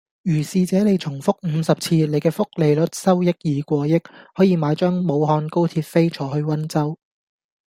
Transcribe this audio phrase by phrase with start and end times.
[0.23, 3.99] 如是這你重複五十次，你既複利率收益已過億，
[4.33, 6.97] 可以買張武漢高鐵飛坐去溫州